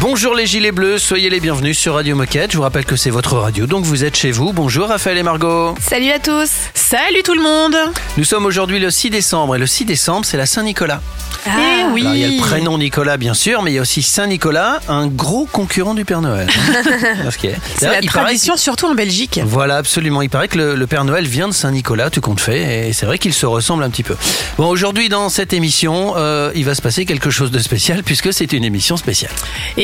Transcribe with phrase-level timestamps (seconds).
[0.00, 2.52] Bonjour les gilets bleus, soyez les bienvenus sur Radio Moquette.
[2.52, 4.52] Je vous rappelle que c'est votre radio, donc vous êtes chez vous.
[4.54, 5.74] Bonjour Raphaël et Margot.
[5.78, 6.50] Salut à tous.
[6.72, 7.76] Salut tout le monde.
[8.16, 11.02] Nous sommes aujourd'hui le 6 décembre et le 6 décembre c'est la Saint-Nicolas.
[11.46, 11.50] Ah,
[11.92, 12.02] oui.
[12.02, 14.80] Alors, il y a le prénom Nicolas bien sûr, mais il y a aussi Saint-Nicolas,
[14.88, 16.48] un gros concurrent du Père Noël.
[17.78, 19.40] C'est la il tradition, surtout en Belgique.
[19.42, 20.20] que- Voilà, absolument.
[20.22, 23.06] Il paraît que le, le Père Noël vient de Saint-Nicolas, tout compte fait, et c'est
[23.06, 24.16] vrai qu'il se ressemble un petit peu.
[24.58, 28.32] Bon, aujourd'hui dans cette émission, euh, il va se passer quelque chose de spécial puisque
[28.34, 29.32] c'est une émission spéciale.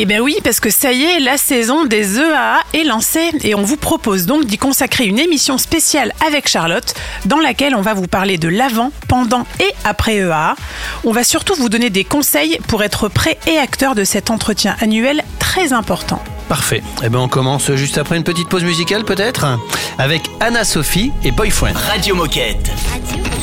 [0.07, 3.57] Eh bien oui, parce que ça y est, la saison des EAA est lancée et
[3.57, 7.93] on vous propose donc d'y consacrer une émission spéciale avec Charlotte dans laquelle on va
[7.93, 10.55] vous parler de l'avant, pendant et après EAA.
[11.03, 14.77] On va surtout vous donner des conseils pour être prêt et acteur de cet entretien
[14.81, 16.23] annuel très important.
[16.49, 16.85] Parfait.
[17.03, 19.59] Eh ben on commence juste après une petite pause musicale peut-être
[19.99, 21.75] avec Anna Sophie et Boyfriend.
[21.75, 22.71] Radio Moquette.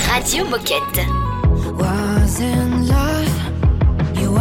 [0.09, 1.32] Radio Moquette.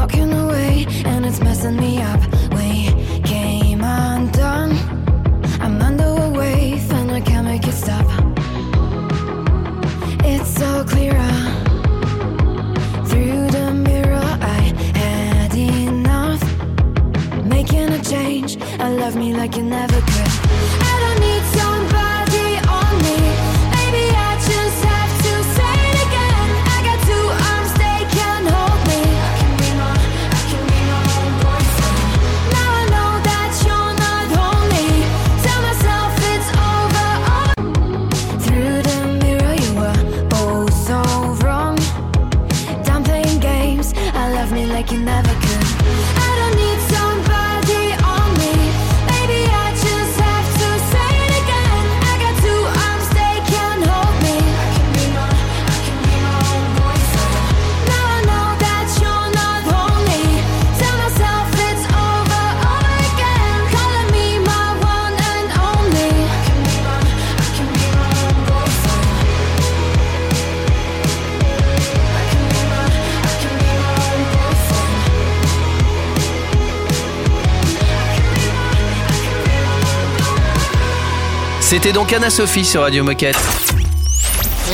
[0.03, 2.20] Walking away and it's messing me up.
[2.58, 2.89] We
[3.22, 4.72] came undone.
[5.61, 8.06] I'm under a wave and I can't make it stop.
[10.25, 14.28] It's so clear uh, through the mirror.
[14.56, 14.61] I
[15.03, 16.42] had enough.
[17.45, 18.61] Making a change.
[18.80, 20.52] I love me like you never could.
[81.83, 83.37] C'était donc Anna Sophie sur Radio Moquette.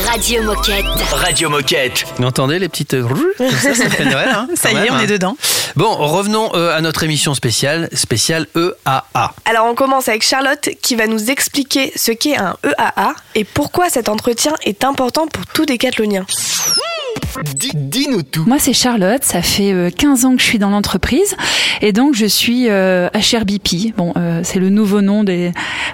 [0.05, 0.85] Radio Moquette.
[1.11, 2.05] Radio Moquette.
[2.17, 4.29] Vous entendez les petites comme ça, ça fait Noël.
[4.31, 4.99] hein, Ça y est, même, on hein.
[4.99, 5.35] est dedans.
[5.75, 9.33] Bon, revenons euh, à notre émission spéciale, spéciale EAA.
[9.45, 13.89] Alors on commence avec Charlotte qui va nous expliquer ce qu'est un EAA et pourquoi
[13.89, 16.25] cet entretien est important pour tout décathlonien.
[16.29, 17.28] Dis-
[17.75, 18.43] Dis-nous tout.
[18.45, 19.23] Moi, c'est Charlotte.
[19.23, 21.35] Ça fait euh, 15 ans que je suis dans l'entreprise
[21.81, 23.95] et donc je suis euh, HRBP.
[23.97, 25.51] Bon, euh, c'est le nouveau nom des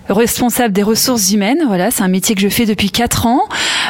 [0.10, 1.64] responsables des ressources humaines.
[1.68, 3.42] Voilà, c'est un métier que je fais depuis 4 ans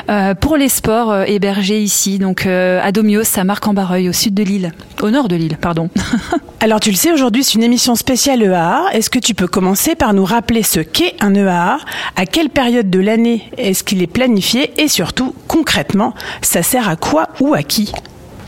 [0.10, 4.36] euh, pour les sports euh, hébergés ici, donc euh, à Domios, à Marc-en-Barreuil, au sud
[4.36, 5.90] de l'île, au nord de l'île, pardon.
[6.60, 8.86] Alors tu le sais, aujourd'hui c'est une émission spéciale EAA.
[8.94, 11.78] Est-ce que tu peux commencer par nous rappeler ce qu'est un EAA
[12.16, 16.96] À quelle période de l'année est-ce qu'il est planifié Et surtout, concrètement, ça sert à
[16.96, 17.92] quoi ou à qui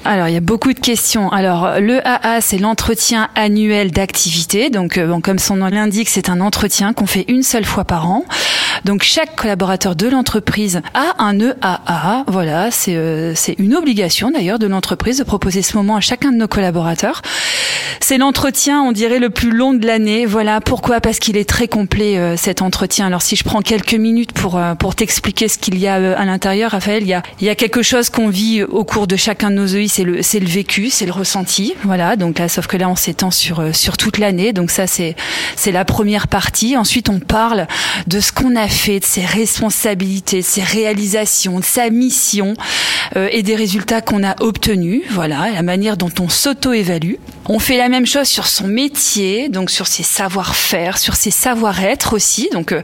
[0.06, 1.30] Alors, il y a beaucoup de questions.
[1.31, 4.69] Alors, le AA, c'est l'entretien annuel d'activité.
[4.69, 7.84] Donc, euh, bon, comme son nom l'indique, c'est un entretien qu'on fait une seule fois
[7.84, 8.24] par an.
[8.86, 12.24] Donc, chaque collaborateur de l'entreprise a un EAA.
[12.28, 16.38] Voilà, c'est euh, une obligation d'ailleurs de l'entreprise de proposer ce moment à chacun de
[16.38, 17.22] nos collaborateurs.
[18.00, 20.25] C'est l'entretien, on dirait, le plus long de l'année.
[20.25, 23.07] Voilà, pourquoi Parce qu'il est très complet euh, cet entretien.
[23.07, 26.16] Alors, si je prends quelques minutes pour euh, pour t'expliquer ce qu'il y a euh,
[26.18, 29.07] à l'intérieur, Raphaël, il y a il y a quelque chose qu'on vit au cours
[29.07, 31.74] de chacun de nos EI, c'est le c'est le vécu, c'est le ressenti.
[31.84, 34.53] Voilà, donc là, sauf que là, on s'étend sur euh, sur toute l'année.
[34.53, 35.16] Donc ça, c'est
[35.56, 36.78] c'est la première partie.
[36.78, 37.68] Ensuite, on parle
[38.08, 42.54] de ce qu'on a fait, de ses responsabilités, de ses réalisations, de sa mission
[43.16, 45.01] euh, et des résultats qu'on a obtenus.
[45.12, 47.16] Voilà, la manière dont on s'auto-évalue.
[47.50, 52.13] On fait la même chose sur son métier, donc sur ses savoir-faire, sur ses savoir-être
[52.13, 52.50] aussi.
[52.51, 52.81] Donc, euh,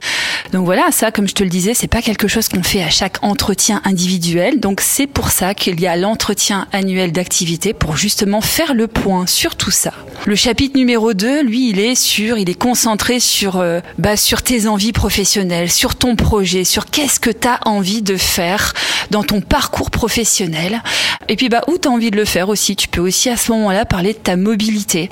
[0.54, 2.90] donc voilà, ça, comme je te le disais, c'est pas quelque chose qu'on fait à
[2.90, 4.62] chaque entretien individuel.
[4.62, 9.28] Donc c'est pour ça qu'il y a l'entretien annuel d'activité pour justement faire le point
[9.28, 9.94] sur tout ça.
[10.26, 14.42] Le chapitre numéro 2, lui, il est sur, il est concentré sur, euh, bah, sur
[14.42, 18.74] tes envies professionnelles, sur ton projet, sur qu'est-ce que tu as envie de faire
[19.12, 20.82] dans ton parcours professionnel.
[21.28, 22.76] Et puis, bah, où tu as envie de le faire aussi.
[22.76, 25.10] Tu peux aussi à ce moment-là parler de ta mobilité.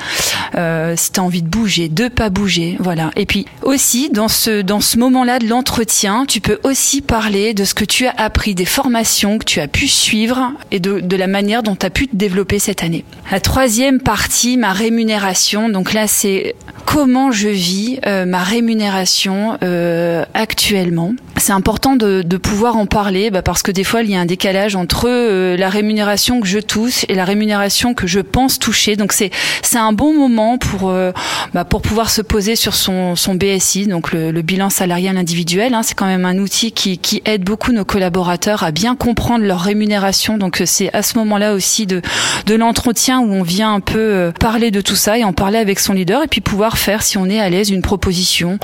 [0.56, 3.12] Euh, si tu as envie de bouger, de pas bouger, voilà.
[3.16, 7.64] Et puis aussi, dans ce, dans ce moment-là de l'entretien, tu peux aussi parler de
[7.64, 11.16] ce que tu as appris, des formations que tu as pu suivre et de, de
[11.16, 13.06] la manière dont dont pu te développer cette année.
[13.32, 15.70] La troisième partie, ma rémunération.
[15.70, 21.14] Donc là, c'est comment je vis euh, ma rémunération euh, actuellement.
[21.38, 24.20] C'est important de, de, pouvoir en parler bah, parce que des fois il y a
[24.20, 28.60] un décalage entre euh, la rémunération que je touche et la rémunération que je pense
[28.60, 28.96] toucher.
[28.96, 29.32] Donc c'est
[29.62, 31.12] c'est un bon moment pour euh,
[31.54, 35.74] bah, pour pouvoir se poser sur son son BSI, donc le, le bilan salarial individuel.
[35.74, 35.84] Hein.
[35.84, 39.62] c'est quand même un outil qui qui aide beaucoup nos collaborateurs à bien comprendre leur
[39.62, 40.38] rémunération.
[40.38, 42.02] Donc c'est à ce moment-là aussi de
[42.46, 45.80] de l'entretien où on vient un peu parler de tout ça et en parler avec
[45.80, 48.60] son leader et puis pouvoir faire, si on est à l'aise, une proposition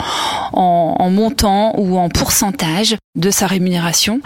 [0.53, 2.56] en, en montant ou en pourcentage
[3.15, 4.21] de sa rémunération.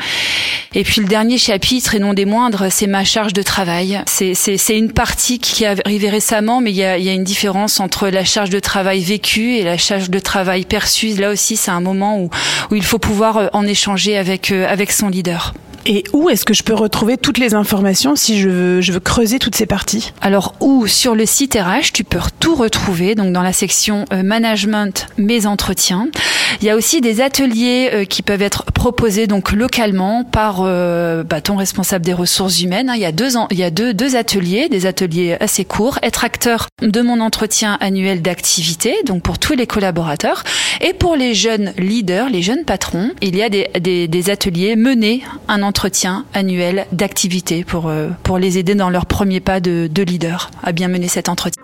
[0.74, 4.02] Et puis le dernier chapitre, et non des moindres, c'est ma charge de travail.
[4.06, 7.80] C'est une partie qui est arrivée récemment, mais il y a, y a une différence
[7.80, 11.10] entre la charge de travail vécue et la charge de travail perçue.
[11.16, 12.30] Là aussi, c'est un moment où,
[12.72, 15.54] où il faut pouvoir euh, en échanger avec, euh, avec son leader.
[15.86, 19.00] Et où est-ce que je peux retrouver toutes les informations si je veux, je veux
[19.00, 20.14] creuser toutes ces parties?
[20.22, 24.22] Alors, où sur le site RH, tu peux tout retrouver, donc dans la section euh,
[24.22, 26.10] management, mes entretiens.
[26.60, 31.24] Il y a aussi des ateliers euh, qui peuvent être proposés donc localement par euh,
[31.24, 32.90] bah, ton responsable des ressources humaines.
[32.90, 32.96] Hein.
[32.96, 36.00] Il y a deux ans, il y a deux, deux ateliers, des ateliers assez courts.
[36.04, 40.44] Être acteur de mon entretien annuel d'activité, donc pour tous les collaborateurs,
[40.82, 44.76] et pour les jeunes leaders, les jeunes patrons, il y a des, des, des ateliers
[44.76, 49.90] menés un entretien annuel d'activité pour, euh, pour les aider dans leur premier pas de,
[49.92, 51.62] de leader à bien mener cet entretien.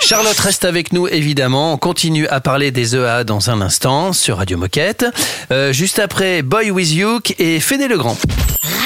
[0.00, 1.72] Charlotte reste avec nous évidemment.
[1.72, 5.06] On continue à parler des EA dans un instant sur Radio Moquette.
[5.50, 8.16] Euh, juste après Boy With You et Fédé Legrand.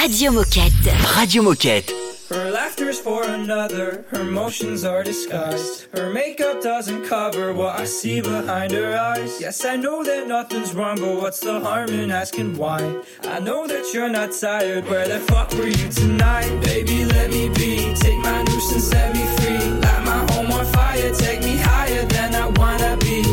[0.01, 0.73] Radio Moquette.
[1.15, 1.93] Radio Moquette.
[2.31, 5.87] Her laughter's for another, her motions are disguised.
[5.93, 9.41] Her makeup doesn't cover what I see behind her eyes.
[9.41, 13.01] Yes, I know that nothing's wrong, but what's the harm in asking why?
[13.23, 16.57] I know that you're not tired, where the fuck were you tonight?
[16.61, 19.67] Baby, let me be, take my noose and set me free.
[19.81, 23.23] Light my home on fire, take me higher than I wanna be.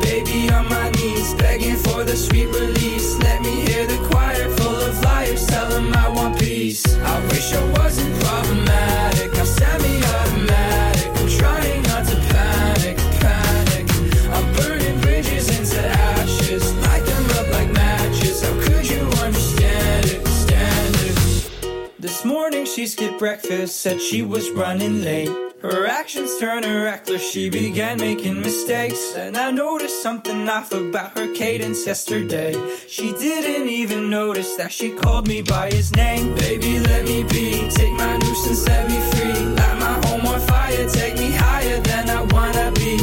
[0.00, 1.01] Baby, on my knees,
[1.34, 3.18] begging for the sweet release.
[3.18, 6.84] Let me hear the choir full of liars, tell them I want peace.
[6.96, 11.08] I wish I wasn't problematic, I'm semi-automatic.
[11.18, 13.86] I'm trying not to panic, panic.
[14.34, 18.42] I'm burning bridges into ashes, light them up like matches.
[18.42, 21.94] How could you understand it, stand it?
[21.98, 25.30] This morning she skipped breakfast, said she was running late.
[25.62, 29.14] Her actions turned her reckless, she began making mistakes.
[29.14, 32.52] And I noticed something off about her cadence yesterday.
[32.88, 36.34] She didn't even notice that she called me by his name.
[36.34, 39.46] Baby, let me be, take my and set me free.
[39.58, 42.96] Light my home on fire, take me higher than I wanna be.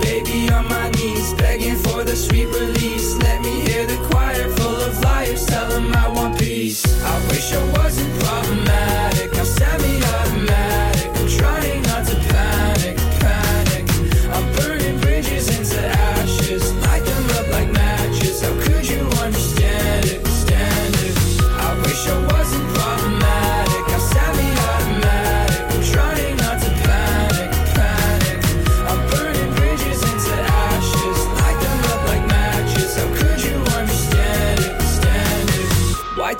[0.00, 3.16] Baby, on my knees, begging for the sweet release.
[3.16, 6.84] Let me hear the choir full of liars, tell them I want peace.
[7.02, 9.17] I wish I wasn't problematic,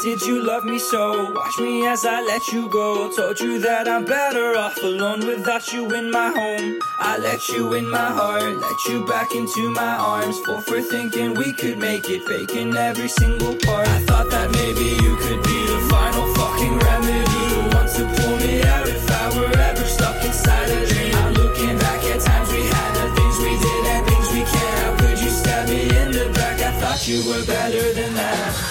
[0.01, 1.33] did you love me so?
[1.33, 3.11] Watch me as I let you go.
[3.15, 6.79] Told you that I'm better off alone without you in my home.
[7.01, 10.39] I let you in my heart, let you back into my arms.
[10.41, 13.89] Full for thinking we could make it, faking every single part.
[13.89, 17.45] I thought that maybe you could be the final fucking remedy.
[17.55, 21.15] The one to pull me out if I were ever stuck inside a dream.
[21.15, 24.79] I'm looking back at times we had, the things we did and things we can't.
[24.79, 26.61] How could you stab me in the back?
[26.61, 28.68] I thought you were better than that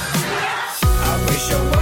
[1.38, 1.76] show up.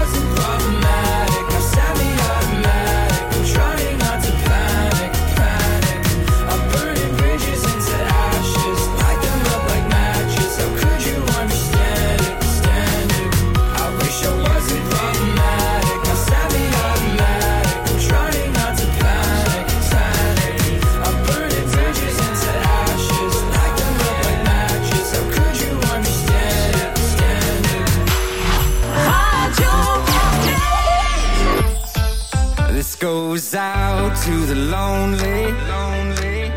[34.26, 35.54] To the lonely.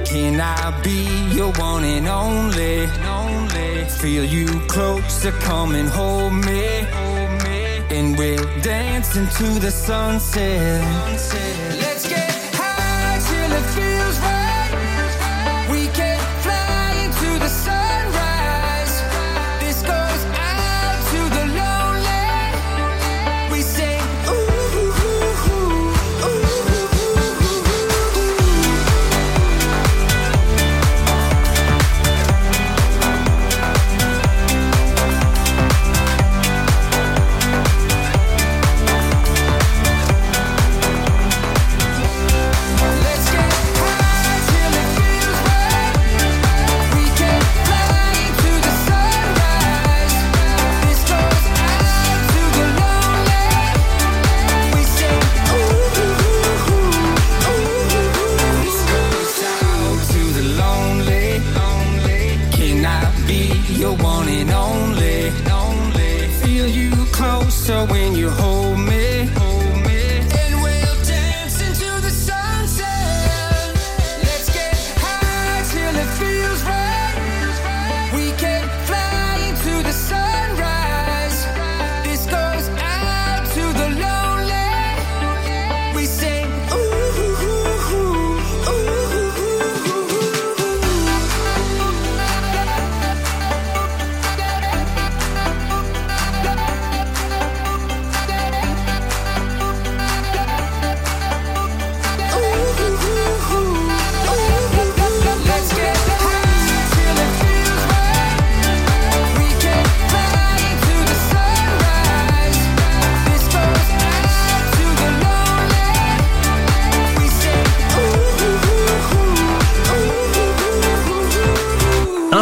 [0.07, 1.05] Can I be
[1.37, 2.87] your one and only?
[4.01, 6.87] Feel you closer, come and hold me.
[7.91, 11.68] And we'll dance into the sunset.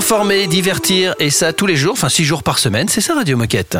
[0.08, 3.36] Informer, divertir, et ça tous les jours, enfin six jours par semaine, c'est ça Radio
[3.36, 3.76] Moquette.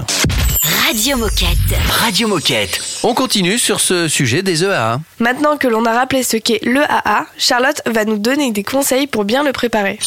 [0.85, 1.78] Radio Moquette.
[1.88, 2.80] Radio Moquette.
[3.04, 5.00] On continue sur ce sujet des EAA.
[5.21, 9.06] Maintenant que l'on a rappelé ce qu'est le AA, Charlotte va nous donner des conseils
[9.06, 10.00] pour bien le préparer.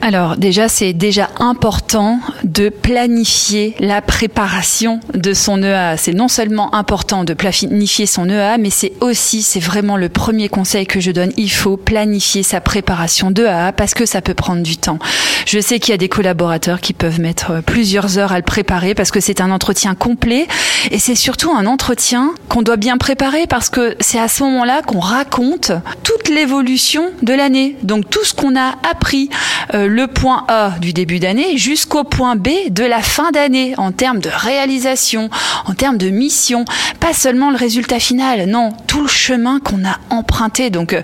[0.00, 5.96] Alors déjà, c'est déjà important de planifier la préparation de son EA.
[5.96, 10.48] C'est non seulement important de planifier son EA, mais c'est aussi, c'est vraiment le premier
[10.48, 14.34] conseil que je donne, il faut planifier sa préparation de AA parce que ça peut
[14.34, 14.98] prendre du temps.
[15.46, 18.94] Je sais qu'il y a des collaborateurs qui peuvent mettre plusieurs heures à le préparer
[18.94, 20.46] parce que c'est un entretien complet
[20.90, 24.82] et c'est surtout un entretien qu'on doit bien préparer parce que c'est à ce moment-là
[24.82, 27.76] qu'on raconte toute l'évolution de l'année.
[27.82, 29.30] Donc tout ce qu'on a appris,
[29.74, 33.92] euh, le point A du début d'année jusqu'au point B de la fin d'année en
[33.92, 35.30] termes de réalisation,
[35.66, 36.64] en termes de mission,
[37.00, 40.70] pas seulement le résultat final, non, tout le chemin qu'on a emprunté.
[40.70, 41.02] Donc euh,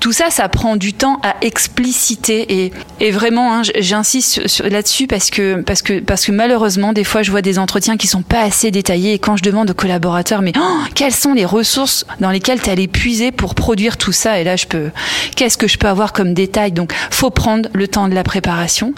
[0.00, 5.30] tout ça, ça prend du temps à expliciter et, et vraiment, hein, j'insiste là-dessus parce
[5.30, 8.40] que parce que parce que malheureusement, des fois, je vois des entretiens qui sont pas
[8.40, 12.30] assez détaillés et quand je demande aux collaborateurs, mais oh, quelles sont les ressources dans
[12.30, 14.40] lesquelles tu allais puiser pour produire tout ça?
[14.40, 14.90] Et là, je peux,
[15.36, 16.72] qu'est-ce que je peux avoir comme détail?
[16.72, 18.94] Donc, faut prendre le temps de la préparation.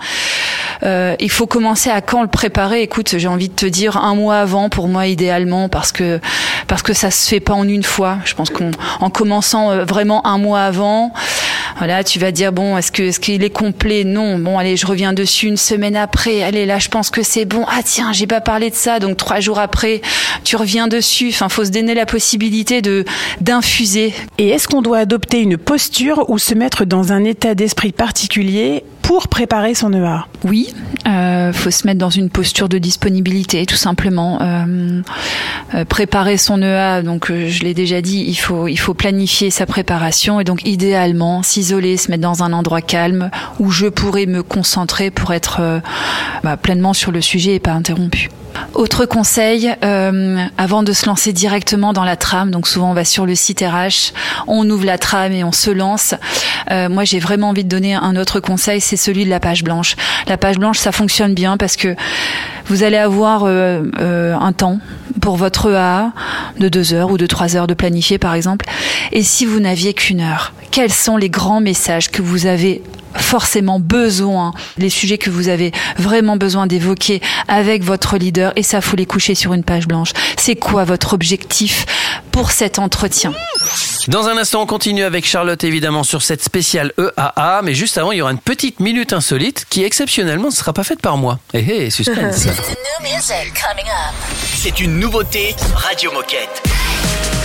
[0.83, 2.83] Euh, il faut commencer à quand le préparer?
[2.83, 6.21] Écoute, j'ai envie de te dire un mois avant pour moi idéalement parce que
[6.69, 8.19] parce que ça se fait pas en une fois.
[8.25, 8.71] Je pense qu'en
[9.01, 11.13] en commençant euh, vraiment un mois avant,
[11.79, 14.05] voilà, tu vas dire bon, est-ce que est-ce qu'il est complet?
[14.05, 14.39] Non.
[14.39, 16.43] Bon, allez, je reviens dessus une semaine après.
[16.43, 17.65] Allez, là, je pense que c'est bon.
[17.69, 20.01] Ah tiens, j'ai pas parlé de ça, donc trois jours après,
[20.45, 21.29] tu reviens dessus.
[21.31, 23.05] Enfin, faut se donner la possibilité de
[23.41, 24.15] d'infuser.
[24.39, 28.83] Et est-ce qu'on doit adopter une posture ou se mettre dans un état d'esprit particulier
[29.07, 30.75] pour préparer son EA Oui,
[31.07, 34.39] euh, faut se mettre dans une posture de disponibilité, tout simplement.
[34.41, 35.01] Euh,
[35.75, 39.51] euh, préparer son EA, donc euh, je l'ai déjà dit, il faut il faut planifier
[39.51, 44.27] sa préparation et donc idéalement s'isoler, se mettre dans un endroit calme où je pourrais
[44.27, 45.83] me concentrer pour être
[46.43, 48.29] bah, pleinement sur le sujet et pas interrompu.
[48.73, 49.75] Autre conseil,
[50.57, 53.61] avant de se lancer directement dans la trame, donc souvent on va sur le site
[53.61, 54.13] RH,
[54.47, 56.15] on ouvre la trame et on se lance.
[56.71, 59.97] Moi j'ai vraiment envie de donner un autre conseil, c'est celui de la page blanche.
[60.27, 61.95] La page blanche, ça fonctionne bien parce que
[62.67, 64.81] vous allez avoir euh, euh, un temps
[65.21, 66.13] pour votre EA
[66.59, 68.67] de deux heures ou de trois heures de planifier par exemple.
[69.13, 72.83] Et si vous n'aviez qu'une heure, quels sont les grands messages que vous avez
[73.15, 78.81] forcément besoin, les sujets que vous avez vraiment besoin d'évoquer avec votre leader et ça
[78.81, 80.13] faut les coucher sur une page blanche?
[80.37, 81.87] C'est quoi votre objectif
[82.31, 83.33] pour cet entretien?
[84.09, 88.13] Dans un instant, on continue avec Charlotte évidemment sur cette spéciale EAA, mais juste avant,
[88.13, 91.41] il y aura une petite minute insolite qui exceptionnellement ne sera pas faite par moi.
[91.55, 92.47] Eh eh, suspense.
[94.55, 97.36] C'est une nouveauté Radio Moquette.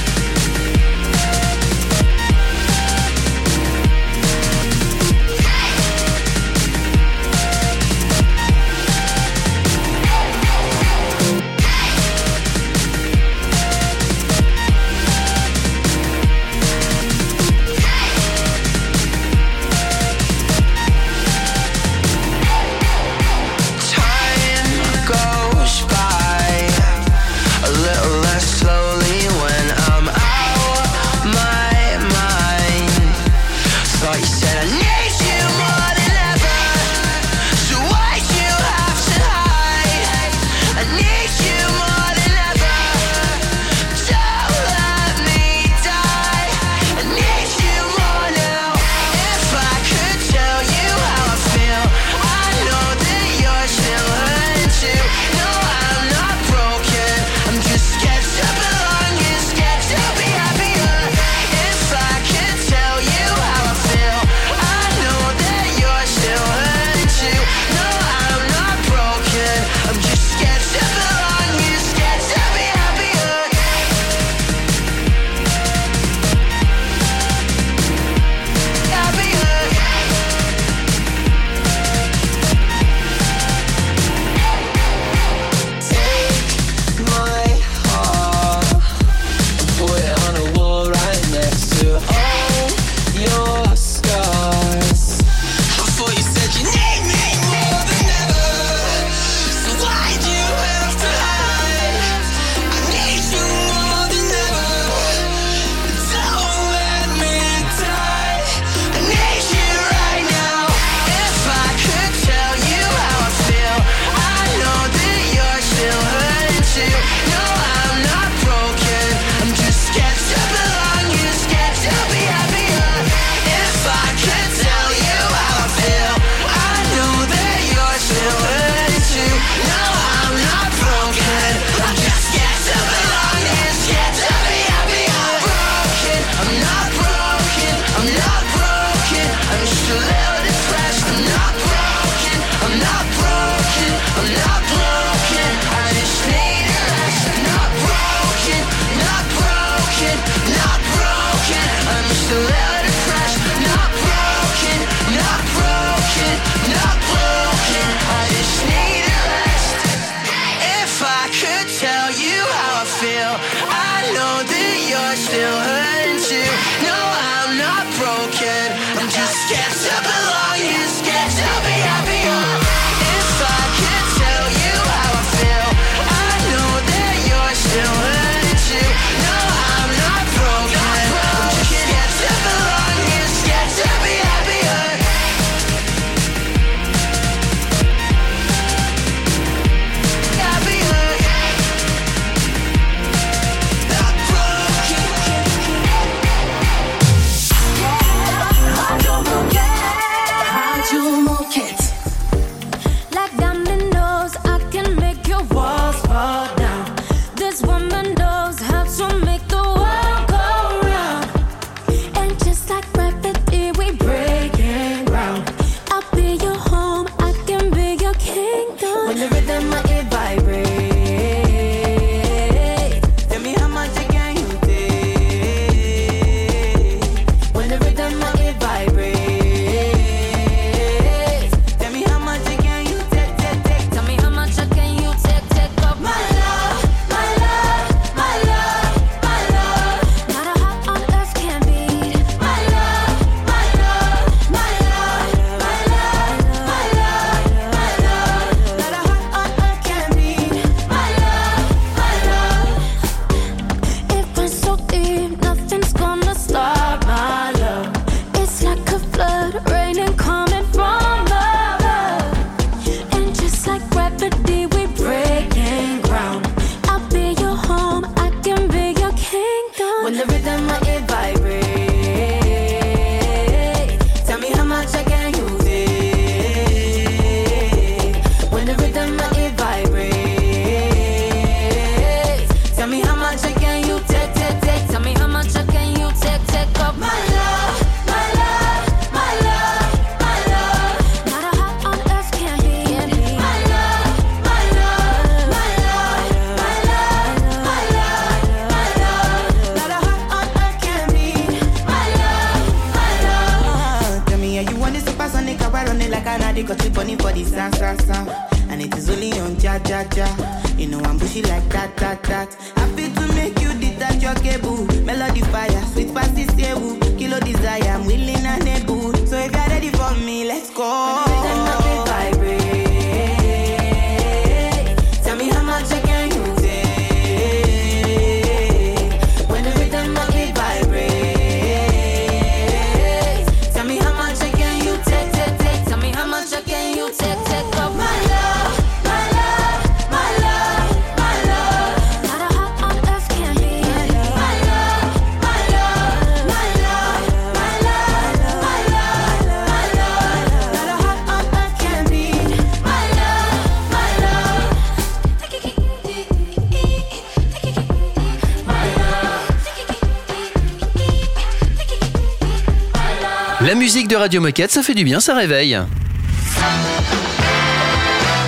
[364.11, 365.79] De Radio Moquette, ça fait du bien, ça réveille.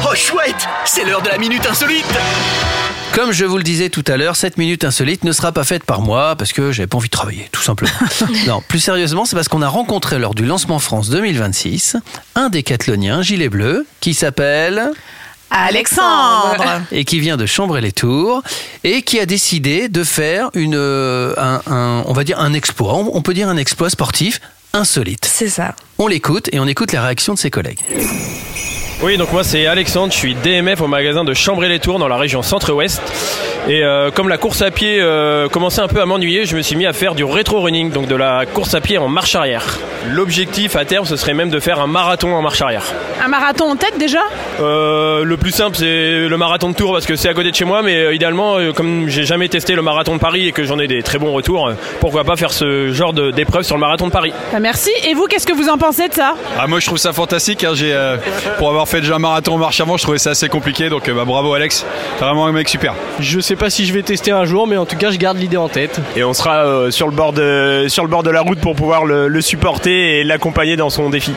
[0.06, 2.06] Oh chouette, c'est l'heure de la minute insolite.
[3.13, 5.86] Comme je vous le disais tout à l'heure, cette minute insolite ne sera pas faite
[5.86, 7.93] par moi parce que j'avais pas envie de travailler, tout simplement.
[8.47, 11.95] non, plus sérieusement, c'est parce qu'on a rencontré lors du lancement France 2026
[12.36, 14.91] un décathlonien gilet bleu qui s'appelle
[15.49, 18.43] Alexandre et qui vient de Chambray-les-Tours
[18.84, 22.95] et qui a décidé de faire une, euh, un, un- on va dire un exploit,
[22.95, 24.41] on peut dire un exploit sportif
[24.74, 25.26] insolite.
[25.26, 25.76] C'est ça.
[26.00, 27.80] On l'écoute et on écoute la réaction de ses collègues.
[29.02, 32.42] Oui, donc moi c'est Alexandre, je suis DMF au magasin de Chambray-les-Tours dans la région
[32.42, 33.02] centre-ouest.
[33.68, 36.62] Et euh, comme la course à pied euh, commençait un peu à m'ennuyer, je me
[36.62, 39.78] suis mis à faire du rétro-running, donc de la course à pied en marche arrière.
[40.10, 42.84] L'objectif à terme, ce serait même de faire un marathon en marche arrière.
[43.24, 44.20] Un marathon en tête déjà?
[44.62, 47.56] Euh, le plus simple, c'est le marathon de Tours parce que c'est à côté de
[47.56, 50.52] chez moi, mais euh, idéalement, euh, comme j'ai jamais testé le marathon de Paris et
[50.52, 53.64] que j'en ai des très bons retours, euh, pourquoi pas faire ce genre de- d'épreuve
[53.64, 54.34] sur le marathon de Paris?
[54.52, 54.92] Bah, Merci.
[55.08, 56.36] Et vous, qu'est-ce que vous en pensez de ça?
[56.60, 57.64] Ah, moi je trouve ça fantastique.
[57.64, 57.72] hein.
[57.74, 58.18] J'ai, euh,
[58.58, 60.89] pour avoir fait déjà un marathon en marche avant, je trouvais ça assez compliqué.
[60.89, 61.86] Donc euh, bah, bravo Alex.
[62.19, 62.96] Vraiment un mec super.
[63.19, 65.38] Je sais pas si je vais tester un jour, mais en tout cas, je garde
[65.38, 66.00] l'idée en tête.
[66.15, 68.76] Et on sera euh, sur, le bord de, sur le bord de la route pour
[68.76, 71.34] pouvoir le, le supporter et l'accompagner dans son défi.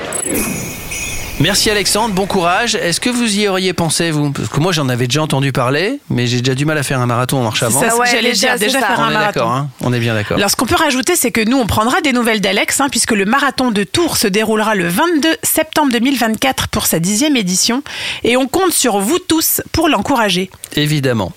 [1.38, 2.76] Merci Alexandre, bon courage.
[2.76, 4.30] Est-ce que vous y auriez pensé, vous?
[4.30, 6.98] Parce que moi j'en avais déjà entendu parler, mais j'ai déjà du mal à faire
[6.98, 7.78] un marathon en marche avant.
[7.78, 9.50] Ça, ouais, j'allais déjà, faire un marathon.
[9.50, 9.68] Hein.
[9.82, 10.38] On est bien d'accord.
[10.38, 13.12] Alors ce qu'on peut rajouter, c'est que nous on prendra des nouvelles d'Alex, hein, puisque
[13.12, 17.82] le marathon de Tours se déroulera le 22 septembre 2024 pour sa dixième édition,
[18.24, 20.50] et on compte sur vous tous pour l'encourager.
[20.74, 21.32] Évidemment.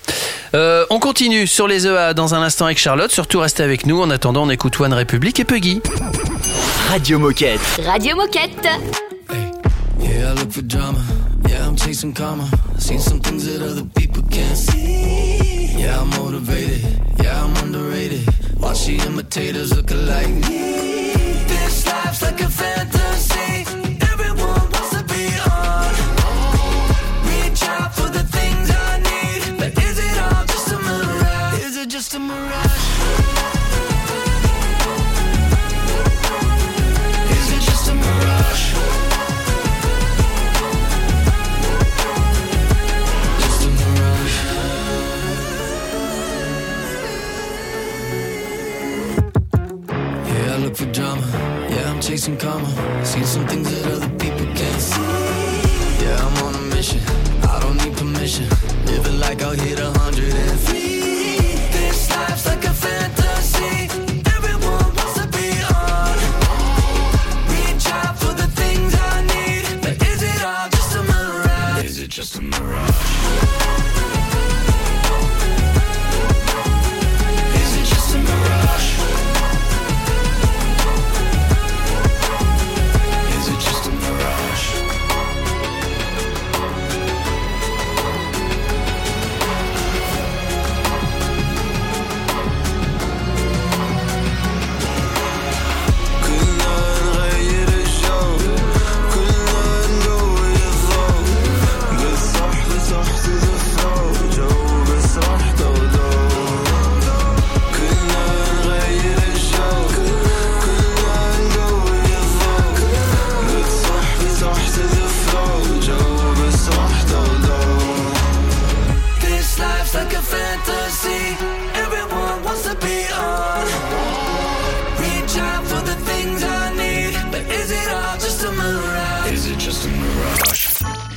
[0.54, 3.12] Euh, on continue sur les EA dans un instant avec Charlotte.
[3.12, 4.00] Surtout restez avec nous.
[4.00, 5.82] En attendant, on écoute One République et Puggy.
[6.88, 7.60] Radio Moquette.
[7.84, 8.66] Radio Moquette.
[10.00, 11.02] Yeah, I look for drama.
[11.48, 12.48] Yeah, I'm chasing karma.
[12.78, 15.76] Seen some things that other people can't see.
[15.78, 16.82] Yeah, I'm motivated.
[17.22, 18.26] Yeah, I'm underrated.
[18.58, 20.79] Watch the imitators looking like me.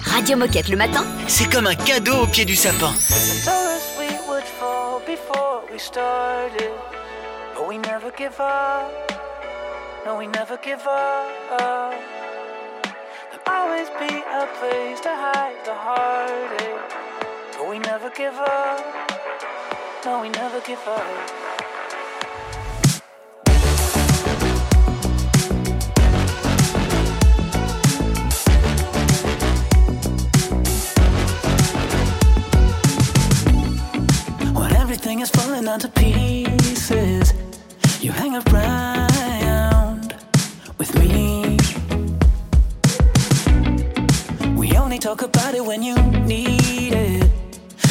[0.05, 2.93] Radio Moquette le matin, c'est comme un cadeau au pied du sapin.
[13.45, 16.93] always be a place to hide the heartache.
[17.57, 18.79] But we never give up.
[20.05, 21.42] No, we never give up.
[35.63, 37.33] falling to pieces.
[38.01, 40.15] You hang around
[40.77, 41.57] with me.
[44.55, 45.95] We only talk about it when you
[46.25, 47.31] need it.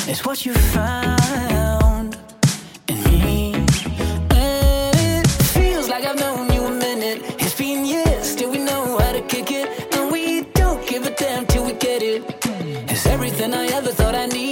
[0.06, 2.18] It's what you found
[2.88, 3.54] in me.
[4.30, 7.22] And it feels like I've known you a minute.
[7.38, 9.94] It's been years, still we know how to kick it.
[9.94, 12.22] And we don't give a damn till we get it.
[12.90, 14.51] It's everything I ever thought I needed.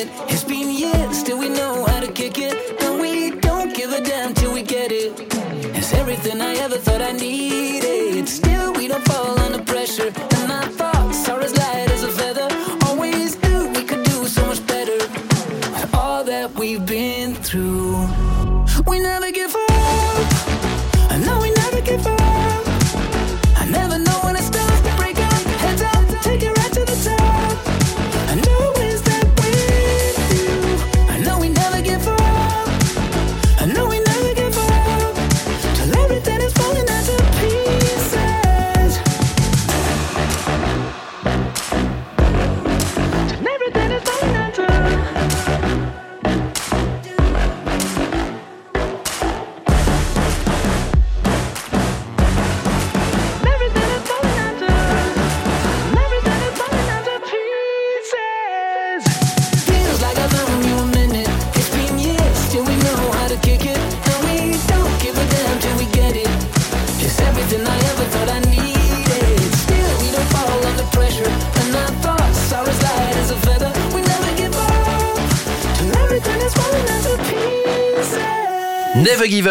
[0.00, 0.08] it.
[0.32, 2.54] It's been years, still we know how to kick it.
[2.82, 5.12] And we don't give a damn till we get it.
[5.76, 7.89] It's everything I ever thought I needed.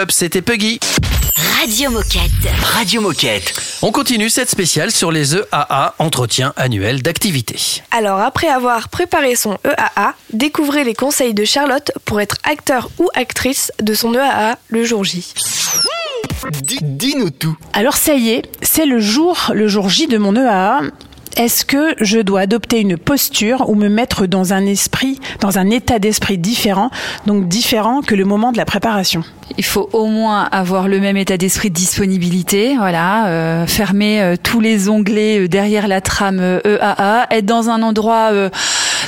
[0.10, 0.80] Up, c'était Puggy.
[1.60, 2.32] Radio Moquette.
[2.64, 3.54] Radio Moquette.
[3.84, 7.58] On continue cette spéciale sur les EAA, entretien annuel d'activité.
[7.92, 13.08] Alors après avoir préparé son EAA, découvrez les conseils de Charlotte pour être acteur ou
[13.14, 15.34] actrice de son EAA le jour J.
[16.82, 17.58] Dis-nous tout.
[17.74, 20.82] Alors ça y est, c'est le jour, le jour J de mon EAA.
[21.40, 25.70] Est-ce que je dois adopter une posture ou me mettre dans un esprit, dans un
[25.70, 26.92] état d'esprit différent,
[27.28, 29.24] donc différent que le moment de la préparation?
[29.58, 34.36] Il faut au moins avoir le même état d'esprit de disponibilité, voilà, euh, fermer euh,
[34.36, 38.32] tous les onglets euh, derrière la trame EAA, être dans un endroit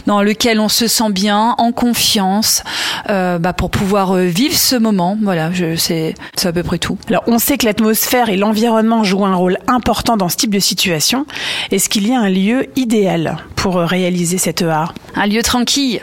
[0.05, 2.63] dans lequel on se sent bien, en confiance,
[3.09, 5.17] euh, bah, pour pouvoir euh, vivre ce moment.
[5.21, 6.97] Voilà, c'est, à peu près tout.
[7.07, 10.59] Alors, on sait que l'atmosphère et l'environnement jouent un rôle important dans ce type de
[10.59, 11.25] situation.
[11.71, 14.85] Est-ce qu'il y a un lieu idéal pour euh, réaliser cette EA
[15.15, 16.01] Un lieu tranquille.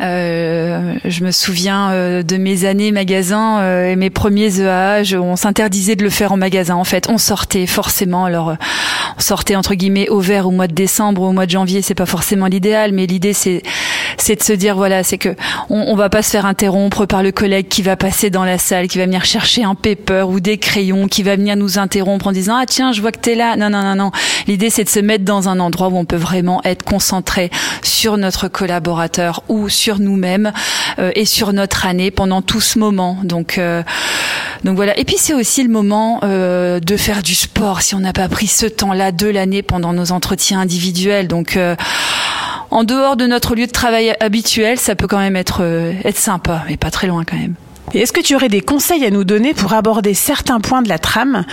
[0.00, 5.02] Euh, je me souviens de mes années magasin euh, et mes premiers EA.
[5.14, 6.74] on s'interdisait de le faire en magasin.
[6.74, 8.24] En fait, on sortait forcément.
[8.24, 8.56] Alors,
[9.18, 11.82] on sortait entre guillemets au vert au mois de décembre ou au mois de janvier.
[11.82, 13.62] C'est pas forcément l'idéal, mais l'idée c'est
[14.18, 15.34] c'est de se dire voilà, c'est que
[15.70, 18.58] on, on va pas se faire interrompre par le collègue qui va passer dans la
[18.58, 22.28] salle, qui va venir chercher un paper ou des crayons, qui va venir nous interrompre
[22.28, 23.56] en disant ah tiens, je vois que t'es là.
[23.56, 24.10] Non non non non.
[24.46, 27.50] L'idée c'est de se mettre dans un endroit où on peut vraiment être concentré
[27.82, 30.52] sur notre collaborateur ou sur nous-mêmes
[30.98, 33.18] euh, et sur notre année pendant tout ce moment.
[33.22, 33.82] Donc euh,
[34.64, 34.98] donc voilà.
[34.98, 38.28] Et puis c'est aussi le moment euh, de faire du sport si on n'a pas
[38.28, 41.28] pris ce temps-là de l'année pendant nos entretiens individuels.
[41.28, 41.58] Donc
[42.70, 46.18] en dehors de notre lieu de travail habituel, ça peut quand même être euh, être
[46.18, 47.54] sympa, mais pas très loin quand même.
[47.94, 50.98] Est-ce que tu aurais des conseils à nous donner pour aborder certains points de la
[50.98, 51.44] trame?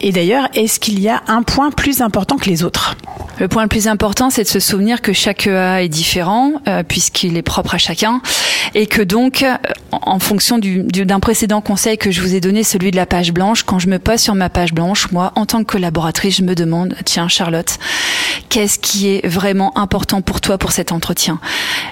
[0.00, 2.96] Et d'ailleurs, est-ce qu'il y a un point plus important que les autres?
[3.40, 6.82] Le point le plus important, c'est de se souvenir que chaque EA est différent, euh,
[6.82, 8.20] puisqu'il est propre à chacun,
[8.74, 9.54] et que donc, euh,
[9.92, 13.06] en fonction du- du- d'un précédent conseil que je vous ai donné, celui de la
[13.06, 16.36] page blanche, quand je me pose sur ma page blanche, moi, en tant que collaboratrice,
[16.38, 17.78] je me demande, tiens, Charlotte,
[18.48, 21.38] qu'est-ce qui est vraiment important pour toi pour cet entretien?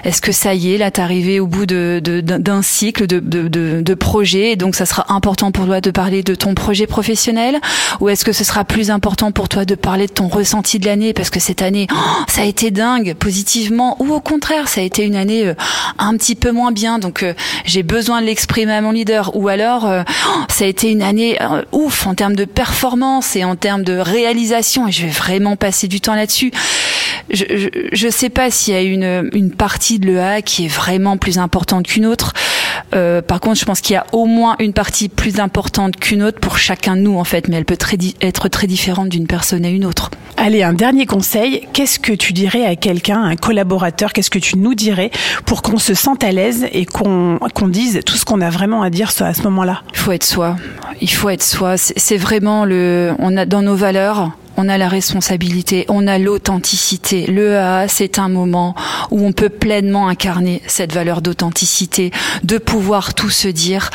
[0.03, 3.07] Est-ce que ça y est, là, t'es arrivé au bout de- de- d'un d'un cycle
[3.07, 3.47] de, de,
[3.87, 6.87] de, de projets, et donc ça sera important pour toi de parler de ton projet
[6.87, 7.59] professionnel,
[7.99, 10.85] ou est-ce que ce sera plus important pour toi de parler de ton ressenti de
[10.85, 11.95] l'année, parce que cette année, oh,
[12.27, 15.53] ça a été dingue, positivement, ou au contraire, ça a été une année euh,
[15.97, 17.33] un petit peu moins bien, donc euh,
[17.65, 21.01] j'ai besoin de l'exprimer à mon leader, ou alors euh, oh, ça a été une
[21.01, 25.11] année euh, ouf en termes de performance et en termes de réalisation, et je vais
[25.11, 26.51] vraiment passer du temps là-dessus.
[27.29, 30.69] Je, je, je sais pas s'il y a une, une partie de l'EA qui est
[30.69, 32.33] vraiment plus importante qu'une autre.
[32.95, 36.23] Euh, par contre, je pense qu'il y a au moins une partie plus importante qu'une
[36.23, 39.27] autre pour chacun de nous, en fait, mais elle peut très être très différente d'une
[39.27, 40.11] personne à une autre.
[40.37, 41.67] Allez, un dernier conseil.
[41.73, 44.13] Qu'est-ce que tu dirais à quelqu'un, un collaborateur?
[44.13, 45.09] Qu'est-ce que tu nous dirais
[45.45, 48.83] pour qu'on se sente à l'aise et qu'on qu'on dise tout ce qu'on a vraiment
[48.83, 49.81] à dire à ce moment-là?
[49.93, 50.55] Il faut être soi.
[51.01, 51.77] Il faut être soi.
[51.77, 53.13] C'est c'est vraiment le.
[53.19, 54.31] On a dans nos valeurs.
[54.59, 57.27] On a la responsabilité, on a l'authenticité.
[57.27, 58.73] Le EA, c'est un moment
[59.11, 62.11] où on peut pleinement incarner cette valeur d'authenticité,
[62.43, 63.91] de pouvoir tout se dire.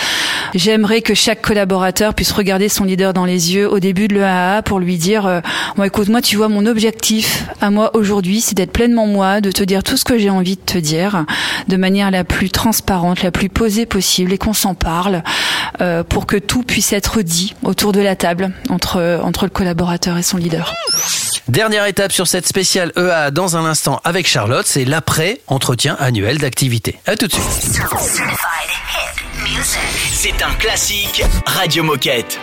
[0.55, 4.62] J'aimerais que chaque collaborateur puisse regarder son leader dans les yeux au début de l'EAA
[4.62, 5.40] pour lui dire, euh,
[5.83, 9.64] écoute, moi, tu vois, mon objectif à moi aujourd'hui, c'est d'être pleinement moi, de te
[9.64, 11.25] dire tout ce que j'ai envie de te dire,
[11.66, 15.25] de manière la plus transparente, la plus posée possible, et qu'on s'en parle,
[15.81, 20.18] euh, pour que tout puisse être dit autour de la table entre entre le collaborateur
[20.18, 20.52] et son leader.
[21.49, 26.99] Dernière étape sur cette spéciale EA dans un instant avec Charlotte, c'est l'après-entretien annuel d'activité.
[27.07, 27.83] À tout de suite.
[30.12, 32.38] C'est un classique Radio Moquette.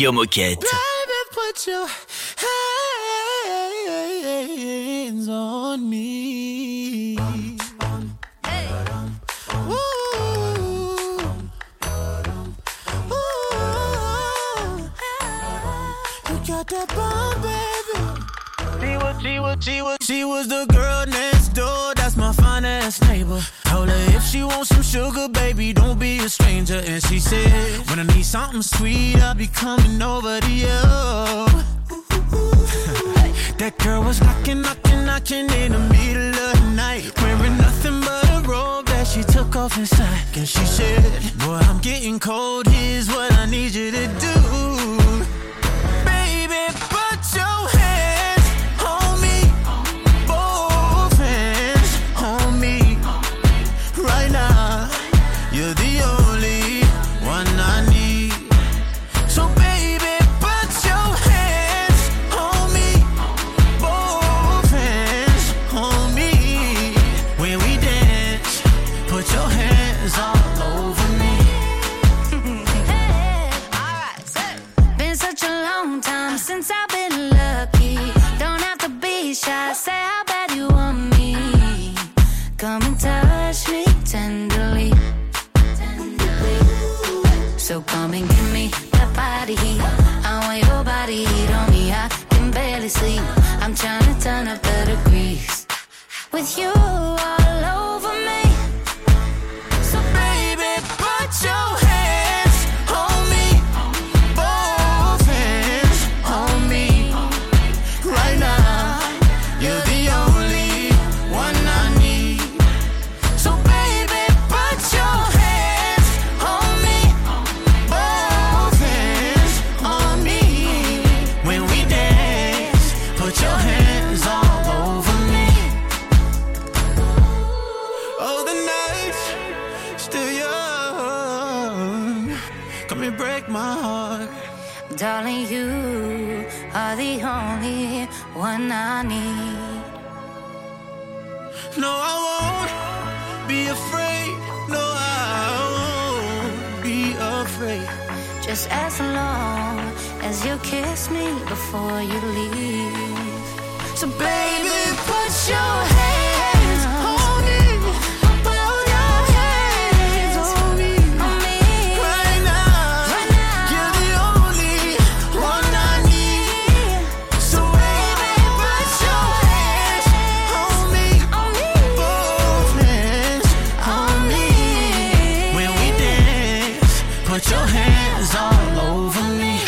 [0.00, 0.89] Radio Moquette.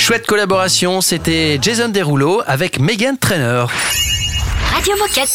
[0.03, 3.66] Chouette collaboration, c'était Jason Derulo avec Megan Trainer.
[4.74, 5.30] Radio Moquette.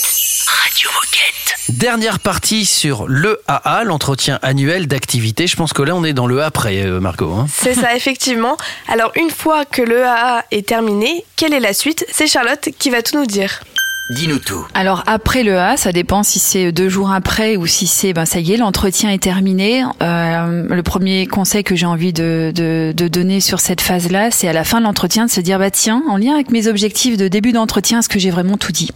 [0.46, 1.56] Radio Moquette.
[1.70, 5.48] Dernière partie sur le AA, l'entretien annuel d'activité.
[5.48, 7.32] Je pense que là, on est dans le après, euh, Margot.
[7.32, 7.46] Hein.
[7.50, 8.58] C'est ça, effectivement.
[8.90, 12.06] Alors, une fois que le AA est terminé, quelle est la suite?
[12.12, 13.62] C'est Charlotte qui va tout nous dire
[14.10, 14.66] dis-nous tout.
[14.74, 18.26] Alors après le A, ça dépend si c'est deux jours après ou si c'est ben
[18.26, 19.84] ça y est l'entretien est terminé.
[20.02, 24.48] Euh, le premier conseil que j'ai envie de, de, de donner sur cette phase-là, c'est
[24.48, 27.18] à la fin de l'entretien de se dire bah tiens en lien avec mes objectifs
[27.18, 28.90] de début d'entretien, est-ce que j'ai vraiment tout dit?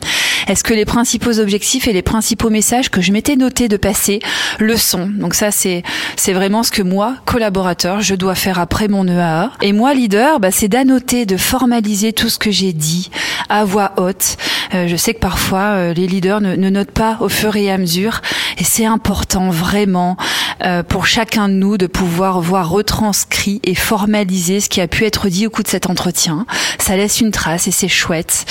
[0.47, 4.19] Est-ce que les principaux objectifs et les principaux messages que je m'étais noté de passer
[4.59, 5.07] le sont?
[5.07, 5.83] Donc ça c'est
[6.15, 9.51] c'est vraiment ce que moi collaborateur je dois faire après mon EAA.
[9.61, 13.09] Et moi leader, bah, c'est d'annoter, de formaliser tout ce que j'ai dit
[13.49, 14.37] à voix haute.
[14.73, 17.77] Euh, sais que parfois euh, les leaders ne, ne, notent pas au fur et à
[17.77, 18.21] mesure,
[18.57, 20.17] et c'est important vraiment
[20.63, 25.05] euh, pour chacun de nous de pouvoir voir retranscrit et formaliser ce qui a pu
[25.05, 26.45] être dit au cours de cet entretien.
[26.77, 28.45] Ça laisse une trace et c'est chouette.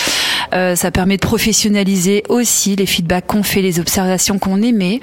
[0.55, 5.01] Euh, ça permet de professionnaliser aussi les feedbacks qu'on fait, les observations qu'on émet.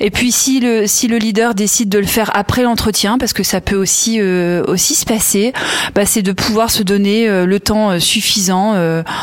[0.00, 3.42] Et puis si le si le leader décide de le faire après l'entretien, parce que
[3.42, 5.52] ça peut aussi euh, aussi se passer,
[5.94, 8.58] bah, c'est de pouvoir se donner euh, le temps euh, suffisant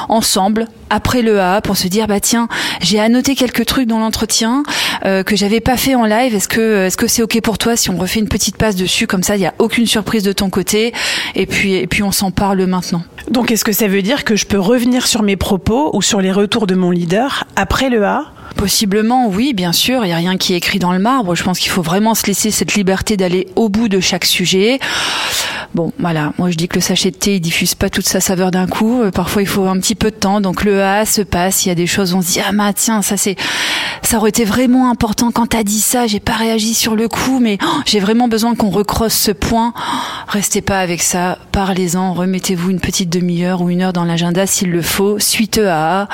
[0.10, 2.48] ensemble après le A pour se dire bah tiens
[2.82, 4.64] j'ai annoté quelques trucs dans l'entretien
[5.04, 6.36] que j'avais pas fait en live.
[6.36, 9.08] Est-ce que est-ce que c'est ok pour toi si on refait une petite passe dessus
[9.08, 9.36] comme ça?
[9.36, 10.94] Il y a aucune surprise de ton côté.
[11.36, 13.04] Et puis et puis on s'en parle maintenant.
[13.30, 16.22] Donc est-ce que ça veut dire que je peux revenir sur mes propos ou sur
[16.22, 18.24] les retours de mon leader après le A
[18.56, 20.04] Possiblement, oui, bien sûr.
[20.04, 21.36] Il n'y a rien qui est écrit dans le marbre.
[21.36, 24.80] Je pense qu'il faut vraiment se laisser cette liberté d'aller au bout de chaque sujet.
[25.74, 26.32] Bon, voilà.
[26.38, 28.66] Moi, je dis que le sachet de thé, il diffuse pas toute sa saveur d'un
[28.66, 29.02] coup.
[29.02, 30.40] Euh, Parfois, il faut un petit peu de temps.
[30.40, 31.66] Donc, le A se passe.
[31.66, 33.36] Il y a des choses, on se dit, ah, bah, tiens, ça, c'est,
[34.02, 36.08] ça aurait été vraiment important quand t'as dit ça.
[36.08, 39.74] J'ai pas réagi sur le coup, mais oh, j'ai vraiment besoin qu'on recrosse ce point.
[40.30, 41.40] Restez pas avec ça.
[41.52, 42.14] Parlez-en.
[42.14, 45.20] Remettez-vous une petite demi-heure ou une heure dans l'agenda s'il le faut.
[45.20, 46.08] Suite A.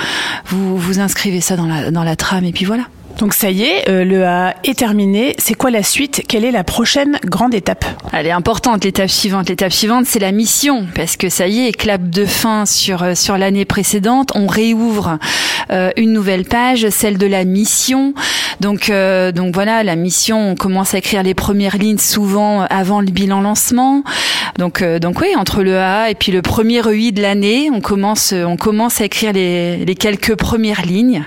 [0.47, 2.87] Vous, vous inscrivez ça dans la, dans la trame et puis voilà.
[3.17, 5.35] Donc ça y est, euh, le A est terminé.
[5.37, 6.23] C'est quoi la suite?
[6.27, 7.85] Quelle est la prochaine grande étape?
[8.13, 9.49] Elle est importante, l'étape suivante.
[9.49, 13.15] L'étape suivante, c'est la mission, parce que ça y est, clap de fin sur euh,
[13.15, 14.31] sur l'année précédente.
[14.35, 15.19] On réouvre
[15.71, 18.13] euh, une nouvelle page, celle de la mission.
[18.59, 20.51] Donc donc voilà, la mission.
[20.51, 24.03] On commence à écrire les premières lignes souvent avant le bilan lancement.
[24.59, 28.33] Donc donc oui, entre le A et puis le premier EI de l'année, on commence
[28.33, 31.25] on commence à écrire les les quelques premières lignes.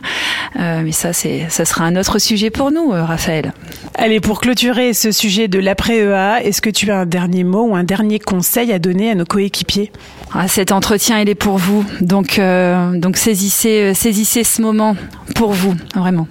[0.57, 3.53] Mais ça ça un autre sujet pour nous, euh, Raphaël.
[3.95, 7.77] Allez, pour clôturer ce sujet de l'après-EA, est-ce que tu as un dernier mot ou
[7.77, 9.93] un dernier conseil à donner à nos coéquipiers?
[10.33, 11.85] Ah, Cet entretien, il est pour vous.
[12.01, 14.97] Donc, euh, donc saisissez, euh, saisissez ce moment
[15.35, 16.27] pour vous, vraiment.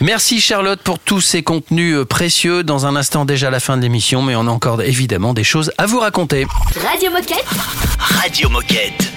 [0.00, 2.62] Merci Charlotte pour tous ces contenus précieux.
[2.64, 5.70] Dans un instant déjà la fin de l'émission, mais on a encore évidemment des choses
[5.78, 6.46] à vous raconter.
[6.90, 7.44] Radio Moquette.
[7.98, 9.12] Radio Moquette.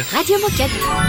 [0.00, 1.01] Radio Moquette.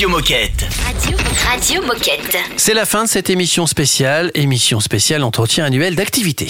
[0.00, 0.79] Radio Moquette.
[2.56, 6.46] C'est la fin de cette émission spéciale, émission spéciale entretien annuel d'activité.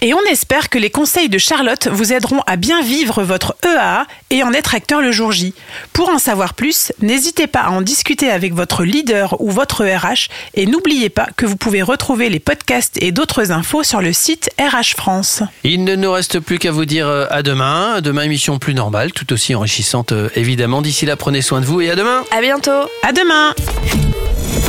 [0.00, 4.04] Et on espère que les conseils de Charlotte vous aideront à bien vivre votre EAA
[4.30, 5.54] et en être acteur le jour J.
[5.92, 10.28] Pour en savoir plus, n'hésitez pas à en discuter avec votre leader ou votre RH
[10.54, 14.50] et n'oubliez pas que vous pouvez retrouver les podcasts et d'autres infos sur le site
[14.58, 15.42] RH France.
[15.62, 18.00] Il ne nous reste plus qu'à vous dire euh, à demain.
[18.00, 20.82] Demain, émission plus normale, tout aussi enrichissante euh, évidemment.
[20.82, 22.24] D'ici là, prenez soin de vous et à demain.
[22.32, 22.88] À bientôt.
[23.04, 23.54] À demain.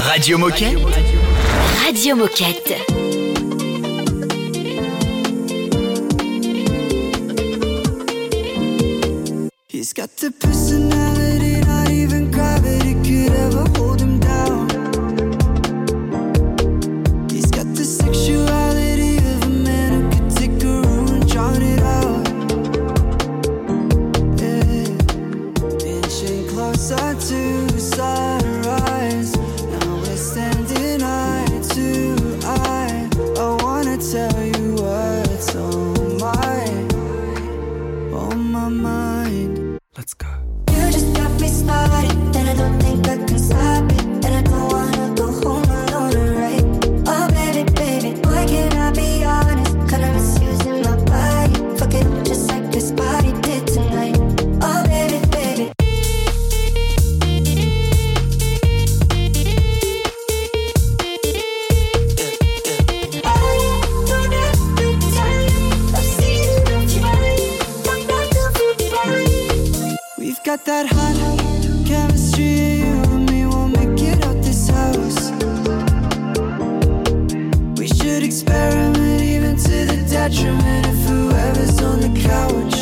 [0.08, 0.78] Radio Moquette.
[1.84, 2.78] Radio Moquette.
[9.68, 14.23] He's got the personality not even gravity could ever hold him down.
[40.04, 40.28] Let's go.
[40.72, 44.03] You just got me started, and I don't think I can stop it.
[70.44, 71.16] got that hot
[71.88, 72.82] chemistry.
[72.84, 75.32] You and me will make it out this house.
[77.80, 82.78] We should experiment even to the detriment of whoever's on the couch.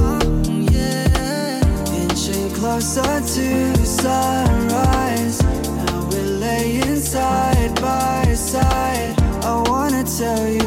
[0.00, 0.42] Oh,
[0.72, 2.02] yeah.
[2.02, 5.40] Inching closer to sunrise.
[5.42, 9.14] Now we're laying side by side.
[9.44, 10.61] I wanna tell you.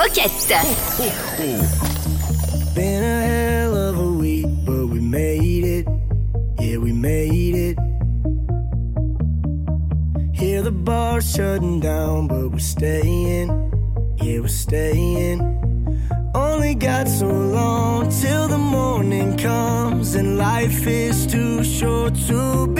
[0.00, 0.60] Bocchetta.
[2.74, 5.86] Been a hell of a week, but we made it.
[6.58, 7.76] Yeah, we made it.
[10.32, 13.48] Hear the bar shutting down, but we're staying.
[14.22, 15.38] Yeah, we're staying.
[16.34, 22.79] Only got so long till the morning comes, and life is too short to be